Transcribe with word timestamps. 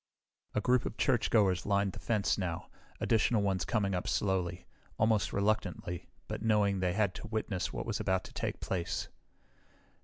A 0.55 0.61
group 0.61 0.87
of 0.87 0.97
churchgoers 0.97 1.63
lined 1.63 1.91
the 1.91 1.99
fence 1.99 2.35
now, 2.35 2.69
additional 2.99 3.43
ones 3.43 3.65
coming 3.65 3.93
up 3.93 4.07
slowly, 4.07 4.65
almost 4.97 5.31
reluctantly, 5.31 6.09
but 6.27 6.41
knowing 6.41 6.79
they 6.79 6.93
had 6.93 7.13
to 7.13 7.27
witness 7.27 7.71
what 7.71 7.85
was 7.85 7.99
about 7.99 8.23
to 8.23 8.33
take 8.33 8.59
place. 8.59 9.09